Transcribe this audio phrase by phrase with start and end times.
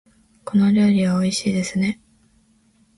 [0.45, 2.01] この料理はおいしいですね。